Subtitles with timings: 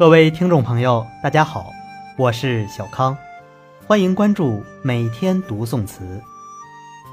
[0.00, 1.74] 各位听众朋友，大家好，
[2.16, 3.14] 我是小康，
[3.86, 6.18] 欢迎关注每天读宋词。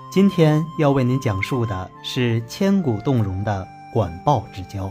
[0.10, 4.89] 今天要为您讲述的是千古动容的管鲍之交。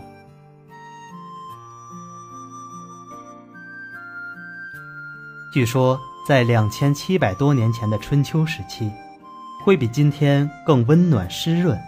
[5.51, 8.93] 据说，在两千七百多年前的春秋时期，
[9.65, 11.81] 会比今天更温暖湿润。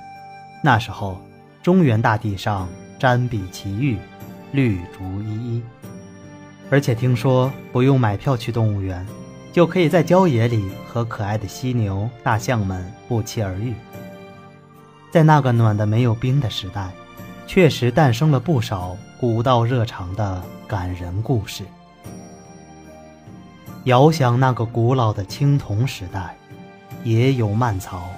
[0.64, 1.20] 那时候，
[1.62, 2.66] 中原大地上
[2.98, 3.98] 瞻壁奇玉，
[4.52, 5.63] 绿竹依依。
[6.71, 9.07] 而且听说不用买票去动物园，
[9.53, 13.75] 就可以在郊野里和可爱的犀牛、大象们不期而遇。
[15.11, 16.91] 在那个暖得没有冰的时代，
[17.46, 21.64] 确实诞生了不少古道热肠的感人故事。
[23.85, 26.36] 遥想那个古老的青铜时代，
[27.05, 28.11] 野有蔓草，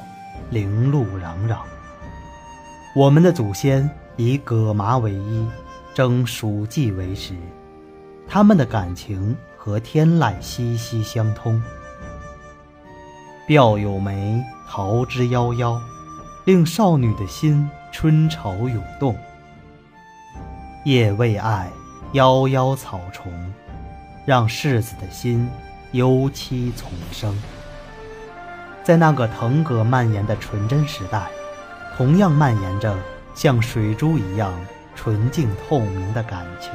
[0.51, 1.59] 零路攘攘。
[2.97, 5.47] 我们的祖先以葛麻为衣，
[5.95, 7.35] 蒸黍稷为食。
[8.33, 11.61] 他们的感情和天籁息息相通。
[13.49, 15.77] 骠有梅，桃之夭夭，
[16.45, 19.17] 令少女的心春潮涌动。
[20.85, 21.69] 夜未艾，
[22.13, 23.33] 夭夭草虫，
[24.25, 25.51] 让世子的心
[25.91, 27.37] 忧戚丛生。
[28.85, 31.27] 在那个腾葛蔓延的纯真时代，
[31.97, 32.97] 同样蔓延着
[33.35, 34.53] 像水珠一样
[34.95, 36.71] 纯净透明的感情。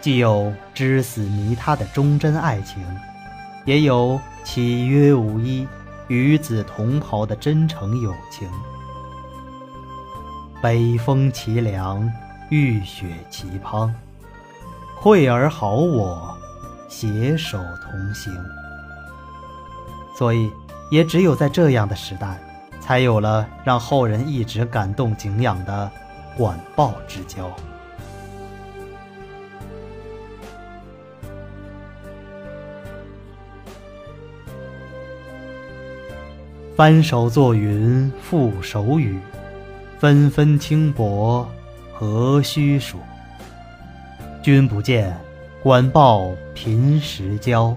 [0.00, 2.82] 既有知死迷他的忠贞爱情，
[3.64, 5.66] 也有契约无依、
[6.06, 8.48] 与子同袍的真诚友情。
[10.62, 12.10] 北风凄凉，
[12.50, 13.90] 浴雪奇滂，
[14.96, 16.36] 惠而好我，
[16.88, 18.32] 携手同行。
[20.16, 20.50] 所以，
[20.90, 22.38] 也只有在这样的时代，
[22.80, 25.90] 才有了让后人一直感动敬仰的
[26.36, 27.50] 管鲍之交。
[36.78, 39.18] 翻手作云覆手雨，
[39.98, 41.44] 纷纷轻薄
[41.92, 42.98] 何须数？
[44.40, 45.18] 君不见，
[45.60, 47.74] 管鲍贫时交，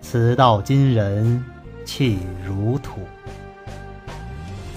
[0.00, 1.44] 此道今人
[1.84, 3.00] 弃如土。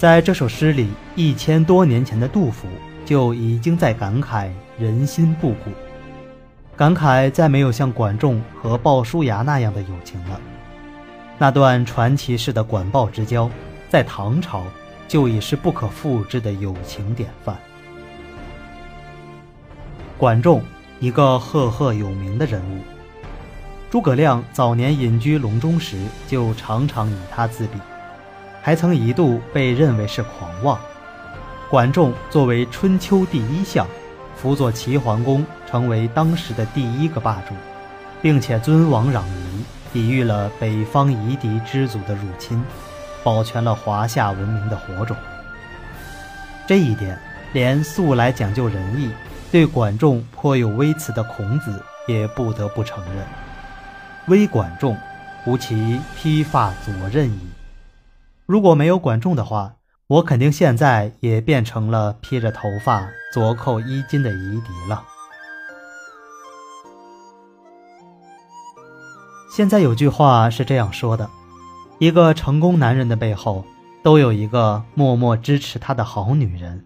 [0.00, 2.66] 在这首诗里，一千多年前的杜甫
[3.06, 4.50] 就已经在感慨
[4.80, 5.70] 人心不古，
[6.74, 10.40] 感慨再没有像管仲和鲍叔牙那样的友情了。
[11.40, 13.48] 那段传奇式的管鲍之交，
[13.88, 14.64] 在唐朝
[15.06, 17.56] 就已是不可复制的友情典范。
[20.16, 20.60] 管仲，
[20.98, 22.80] 一个赫赫有名的人物。
[23.88, 25.96] 诸葛亮早年隐居隆中时，
[26.26, 27.78] 就常常以他自比，
[28.60, 30.76] 还曾一度被认为是狂妄。
[31.70, 33.86] 管仲作为春秋第一相，
[34.34, 37.54] 辅佐齐桓公，成为当时的第一个霸主，
[38.20, 39.47] 并且尊王攘夷。
[39.92, 42.62] 抵御了北方夷狄之族的入侵，
[43.22, 45.16] 保全了华夏文明的火种。
[46.66, 47.18] 这一点，
[47.52, 49.10] 连素来讲究仁义、
[49.50, 53.24] 对管仲颇有微词的孔子也不得不承认
[54.28, 54.96] ：“微管仲，
[55.46, 57.38] 吾其披发左衽矣。”
[58.44, 59.74] 如果没有管仲的话，
[60.06, 65.02] 我肯定现在也变成了披着头发、左扣衣襟的夷狄了。
[69.58, 71.28] 现在有句话是这样说的：
[71.98, 73.64] 一个成功男人的背后，
[74.04, 76.80] 都有一个默默支持他的好女人。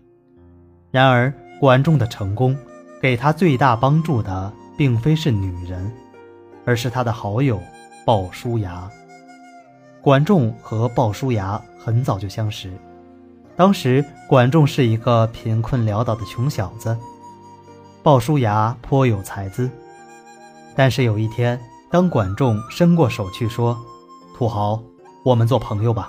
[0.91, 2.57] 然而，管仲的成功，
[2.99, 5.93] 给他最大帮助的，并非是女人，
[6.65, 7.61] 而是他的好友
[8.07, 8.91] 鲍叔牙。
[10.01, 12.73] 管仲和鲍叔牙很早就相识，
[13.55, 16.97] 当时管仲是一个贫困潦倒的穷小子，
[18.03, 19.69] 鲍叔牙颇有才资，
[20.75, 21.61] 但是有一天。
[21.93, 23.79] 当管仲伸过手去说
[24.35, 24.83] ：“土豪，
[25.23, 26.09] 我们做朋友吧。”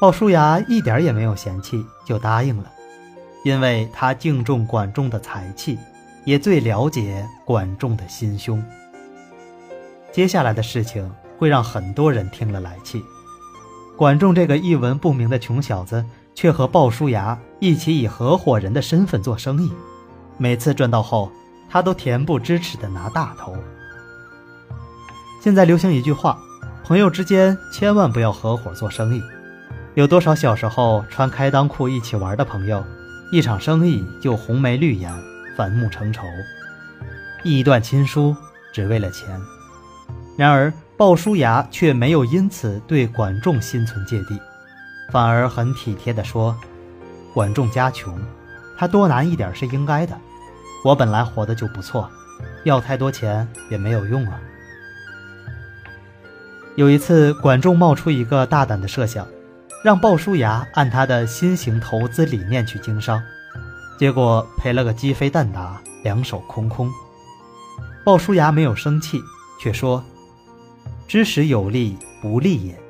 [0.00, 2.70] 鲍叔牙一点也没有嫌弃，就答应了，
[3.44, 5.76] 因为他敬重管仲的才气，
[6.24, 8.62] 也最了解管仲的心胸。
[10.12, 13.04] 接下来的事情会让很多人听了来气。
[13.96, 16.04] 管仲这个一文不名的穷小子，
[16.36, 19.72] 却和鲍叔牙一起以合伙人的身份做生意，
[20.38, 21.32] 每次赚到后，
[21.68, 23.56] 他都恬不知耻地拿大头。
[25.40, 26.38] 现在流行一句话：
[26.84, 29.22] 朋友之间千万不要合伙做生意。
[29.94, 32.84] 有多少小时候穿开裆裤一起玩的朋友，
[33.32, 35.10] 一场生意就红眉绿眼、
[35.56, 36.26] 反目成仇，
[37.42, 38.36] 义断亲疏，
[38.70, 39.40] 只为了钱。
[40.36, 44.38] 然而鲍叔牙却没有因此对管仲心存芥蒂，
[45.10, 46.54] 反而很体贴地说
[47.32, 48.18] ：“管仲家穷，
[48.76, 50.14] 他多拿一点是应该的。
[50.84, 52.10] 我本来活得就不错，
[52.64, 54.38] 要太多钱也没有用啊。
[56.76, 59.26] 有一次，管仲冒出一个大胆的设想，
[59.84, 63.22] 让鲍叔牙按他的新型投资理念去经商，
[63.98, 66.90] 结果赔了个鸡飞蛋打，两手空空。
[68.02, 69.20] 鲍叔牙没有生气，
[69.60, 70.02] 却说
[71.06, 72.80] ：“知时有利不利也，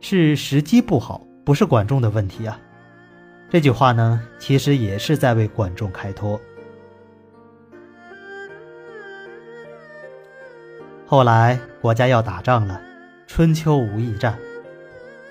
[0.00, 2.58] 是时机不好，不是管仲的问题啊。”
[3.50, 6.40] 这句话呢，其实也是在为管仲开脱。
[11.06, 12.80] 后来国家要打仗了。
[13.28, 14.36] 春秋无义战，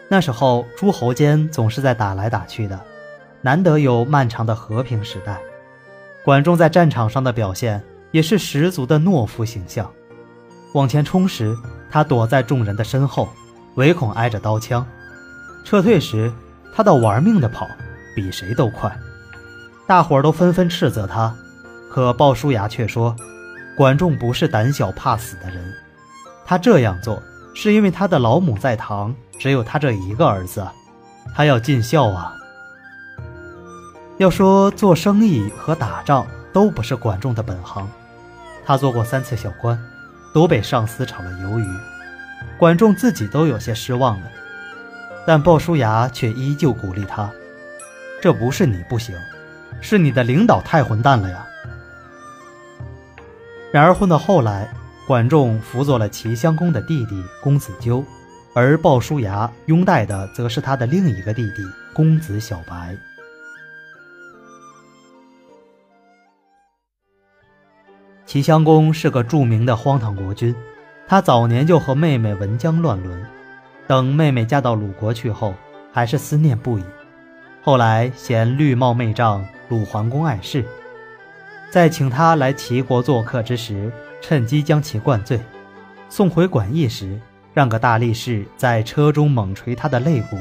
[0.07, 2.79] 那时候诸侯间总是在打来打去的，
[3.41, 5.41] 难得有漫长的和平时代。
[6.23, 9.91] 管仲在战场上的表现也是十足的懦夫形象。
[10.73, 11.57] 往前冲时，
[11.89, 13.27] 他躲在众人的身后，
[13.75, 14.85] 唯恐挨着刀枪；
[15.65, 16.31] 撤退时，
[16.73, 17.67] 他倒玩命的跑，
[18.15, 18.95] 比谁都快。
[19.87, 21.35] 大伙儿都纷纷斥责他，
[21.89, 23.15] 可鲍叔牙却说
[23.75, 25.73] ：“管仲不是胆小怕死的人，
[26.45, 27.21] 他这样做。”
[27.59, 30.63] 是因为他的老母在堂，只有他这一个儿子，
[31.35, 32.31] 他要尽孝啊。
[34.17, 37.89] 要说做生意和打仗都不是管仲的本行，
[38.63, 39.75] 他做过三次小官，
[40.35, 41.65] 都被上司炒了鱿鱼，
[42.59, 44.27] 管仲自己都有些失望了。
[45.25, 47.27] 但鲍叔牙却依旧鼓励他
[48.21, 49.15] ：“这不是你不行，
[49.81, 51.43] 是你的领导太混蛋了呀。”
[53.73, 54.71] 然而混到后来。
[55.07, 58.03] 管仲辅佐了齐襄公的弟弟公子纠，
[58.53, 61.63] 而鲍叔牙拥戴的则是他的另一个弟弟
[61.93, 62.93] 公子小白。
[68.25, 70.53] 齐襄公是个著名的荒唐国君，
[71.07, 73.25] 他早年就和妹妹文姜乱伦，
[73.87, 75.53] 等妹妹嫁到鲁国去后，
[75.93, 76.83] 还是思念不已。
[77.63, 80.65] 后来嫌绿帽妹丈鲁桓公碍事，
[81.71, 83.89] 在请他来齐国做客之时。
[84.21, 85.39] 趁机将其灌醉，
[86.09, 87.19] 送回馆驿时，
[87.53, 90.37] 让个大力士在车中猛捶他的肋骨。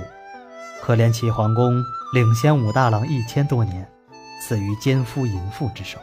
[0.83, 1.83] 可怜齐桓公
[2.13, 3.89] 领先武大郎一千多年，
[4.41, 5.99] 死于奸夫淫妇之手。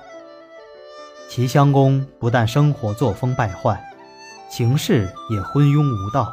[1.30, 3.84] 齐襄公不但生活作风败坏，
[4.50, 6.32] 行事也昏庸无道。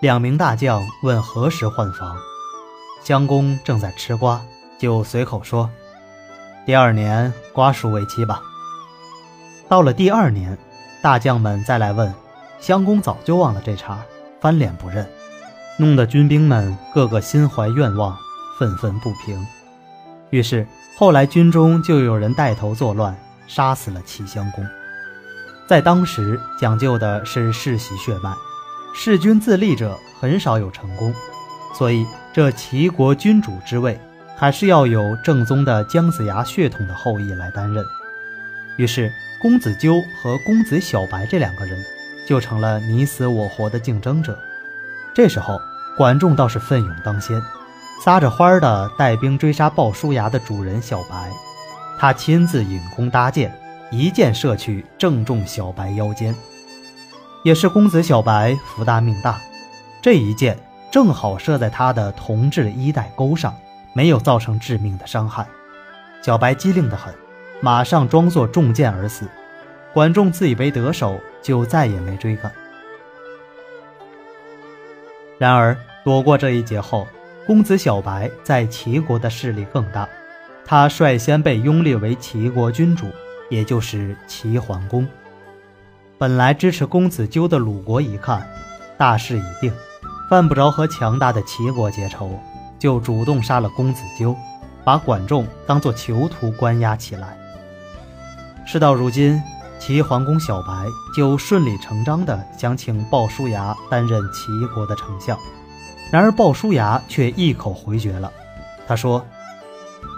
[0.00, 2.16] 两名大将问何时换房，
[3.02, 4.42] 襄公正在吃瓜，
[4.78, 5.70] 就随口说
[6.66, 8.42] ：“第二年瓜熟为期吧。”
[9.72, 10.58] 到了第二年，
[11.00, 12.12] 大将们再来问，
[12.60, 14.00] 襄公早就忘了这茬，
[14.38, 15.08] 翻脸不认，
[15.78, 18.14] 弄得军兵们个个心怀怨望，
[18.58, 19.46] 愤愤不平。
[20.28, 20.66] 于是
[20.98, 23.16] 后来军中就有人带头作乱，
[23.46, 24.62] 杀死了齐襄公。
[25.66, 28.30] 在当时讲究的是世袭血脉，
[28.94, 31.14] 弑君自立者很少有成功，
[31.72, 33.98] 所以这齐国君主之位
[34.36, 37.82] 还是要有正宗的姜子牙血统的后裔来担任。
[38.82, 39.12] 于是。
[39.42, 41.76] 公子纠和公子小白这两个人
[42.28, 44.38] 就成了你死我活的竞争者。
[45.12, 45.58] 这时候，
[45.96, 47.42] 管仲倒是奋勇当先，
[48.04, 51.28] 撒着欢儿的带兵追杀鲍叔牙的主人小白。
[51.98, 53.52] 他亲自引弓搭箭，
[53.90, 56.32] 一箭射去，正中小白腰间。
[57.42, 59.40] 也是公子小白福大命大，
[60.00, 60.56] 这一箭
[60.92, 63.52] 正好射在他的铜制衣带钩上，
[63.92, 65.44] 没有造成致命的伤害。
[66.22, 67.12] 小白机灵得很。
[67.64, 69.24] 马上装作中箭而死，
[69.94, 72.50] 管仲自以为得手，就再也没追赶。
[75.38, 77.06] 然而躲过这一劫后，
[77.46, 80.08] 公子小白在齐国的势力更大，
[80.64, 83.06] 他率先被拥立为齐国君主，
[83.48, 85.06] 也就是齐桓公。
[86.18, 88.44] 本来支持公子纠的鲁国一看，
[88.98, 89.72] 大势已定，
[90.28, 92.36] 犯不着和强大的齐国结仇，
[92.76, 94.34] 就主动杀了公子纠，
[94.82, 97.38] 把管仲当作囚徒关押起来。
[98.64, 99.42] 事到如今，
[99.78, 105.36] 齐桓公小白就顺理成章地想请鲍叔牙担任齐国的丞相，
[106.10, 108.32] 然而鲍叔牙却一口回绝了。
[108.86, 109.24] 他说：“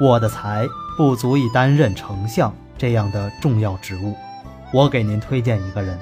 [0.00, 4.14] 我的才不足以担任丞相这样的重要职务，
[4.72, 5.98] 我给您推荐一个人。”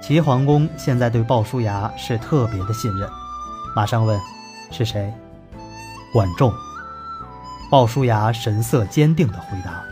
[0.00, 3.08] 齐桓公现在对鲍叔牙是特别的信任，
[3.76, 4.18] 马上问
[4.72, 5.12] ：“是谁？”
[6.12, 6.52] 管仲。
[7.70, 9.82] 鲍叔牙神色坚定地回答。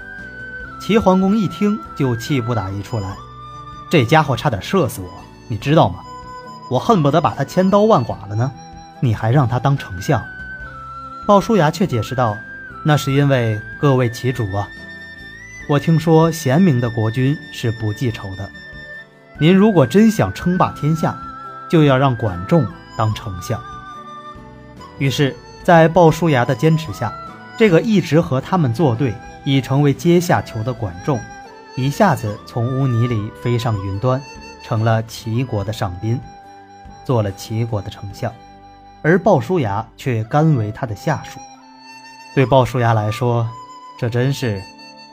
[0.89, 3.15] 齐桓公一听就气不打一处来，
[3.91, 5.11] 这家伙差点射死我，
[5.47, 5.97] 你知道吗？
[6.71, 8.51] 我恨不得把他千刀万剐了呢。
[9.03, 10.25] 你还让他当丞相？
[11.27, 12.39] 鲍叔牙却解释道
[12.87, 14.67] ：“那是因为各位齐主啊，
[15.69, 18.49] 我听说贤明的国君是不记仇的。
[19.39, 21.15] 您如果真想称霸天下，
[21.69, 22.67] 就要让管仲
[22.97, 23.63] 当丞相。”
[24.97, 27.13] 于是，在鲍叔牙的坚持下，
[27.59, 29.13] 这个一直和他们作对。
[29.45, 31.19] 已成为阶下囚的管仲，
[31.75, 34.21] 一下子从污泥里飞上云端，
[34.63, 36.21] 成了齐国的上宾，
[37.03, 38.31] 做了齐国的丞相，
[39.01, 41.41] 而鲍叔牙却甘为他的下属。
[42.35, 43.49] 对鲍叔牙来说，
[43.99, 44.61] 这真是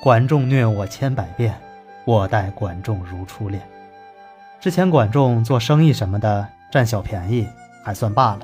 [0.03, 1.57] 管仲虐我千百遍，
[2.03, 3.65] 我待管仲如初恋。
[4.59, 7.47] 之前管仲做生意什么的占小便宜
[7.85, 8.39] 还算罢了，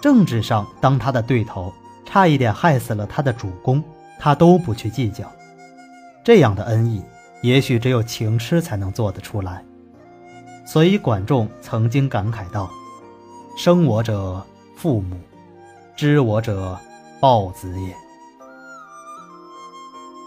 [0.00, 1.70] 政治上当他的对头，
[2.10, 3.84] 差一点害死了他的主公，
[4.18, 5.30] 他都不去计较。
[6.24, 7.02] 这样的恩义，
[7.42, 9.62] 也许只有情痴才能做得出来。
[10.64, 12.70] 所以管仲曾经感慨道
[13.58, 14.42] ：“生我者
[14.74, 15.20] 父母，
[15.94, 16.78] 知我者
[17.20, 17.94] 豹子也。”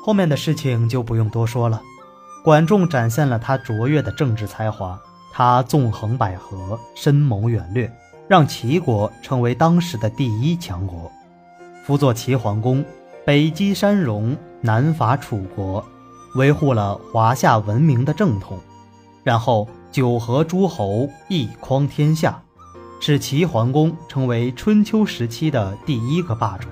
[0.05, 1.81] 后面的事情就不用多说了。
[2.43, 5.00] 管仲展现了他卓越的政治才华，
[5.33, 7.91] 他纵横捭阖，深谋远略，
[8.27, 11.11] 让齐国成为当时的第一强国。
[11.83, 12.85] 辅佐齐桓公，
[13.25, 15.83] 北击山戎，南伐楚国，
[16.35, 18.59] 维护了华夏文明的正统，
[19.23, 22.41] 然后九合诸侯，一匡天下，
[23.00, 26.67] 使齐桓公成为春秋时期的第一个霸主。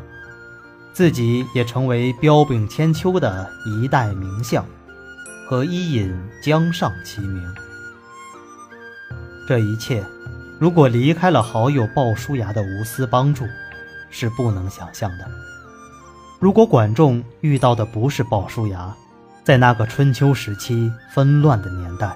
[0.93, 4.63] 自己也成为彪炳千秋的一代名相，
[5.47, 6.13] 和伊尹、
[6.43, 7.41] 姜尚齐名。
[9.47, 10.03] 这一切，
[10.59, 13.45] 如果离开了好友鲍叔牙的无私帮助，
[14.09, 15.25] 是不能想象的。
[16.39, 18.95] 如果管仲遇到的不是鲍叔牙，
[19.43, 22.15] 在那个春秋时期纷乱的年代，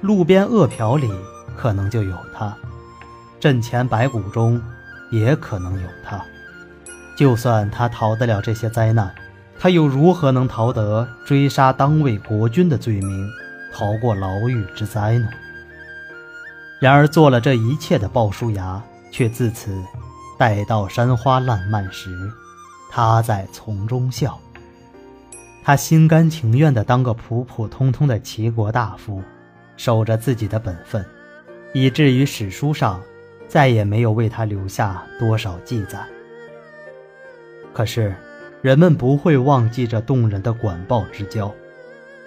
[0.00, 1.10] 路边饿殍里
[1.56, 2.56] 可能就有他，
[3.38, 4.60] 阵前白骨中
[5.10, 6.20] 也可能有他。
[7.16, 9.14] 就算他逃得了这些灾难，
[9.58, 13.28] 他又如何能逃得追杀当位国君的罪名，
[13.72, 15.28] 逃过牢狱之灾呢？
[16.80, 19.70] 然而做了这一切的鲍叔牙，却自此
[20.38, 22.30] 待到山花烂漫时，
[22.88, 24.38] 他在丛中笑。
[25.64, 29.20] 他心甘情愿地当个普普通通的齐国大夫，
[29.76, 31.04] 守着自己的本分，
[31.74, 33.02] 以至于史书上
[33.48, 35.98] 再也没有为他留下多少记载。
[37.74, 38.14] 可是，
[38.62, 41.52] 人们不会忘记这动人的管鲍之交。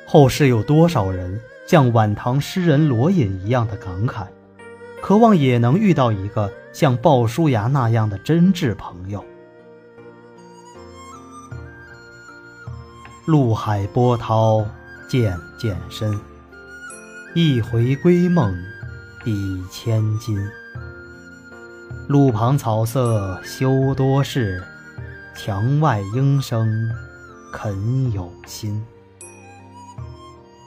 [0.05, 4.25] 后世有多少人像晚唐诗人罗隐一样的感慨，
[5.01, 9.23] 渴望也能遇到一个像鲍叔牙那样的真挚朋友。
[13.25, 14.65] 陆海波涛
[15.07, 16.19] 渐渐深，
[17.35, 18.55] 一回归梦
[19.23, 20.37] 抵千金。
[22.07, 24.63] 路旁草色休多事。
[25.33, 26.69] 墙外莺声
[27.53, 28.85] 肯有心。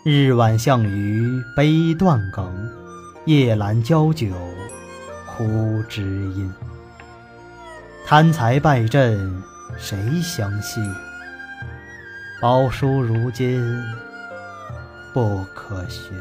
[0.04, 2.52] 日晚向余悲断梗，
[3.26, 4.28] 夜阑交酒
[5.26, 6.52] 哭知音。
[8.06, 9.42] 贪财败阵
[9.78, 10.84] 谁相信？
[12.42, 13.82] 宝书如今
[15.14, 16.12] 不可寻。